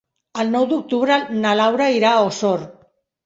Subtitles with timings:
[0.43, 2.65] El nou d'octubre na Laura irà a Osor.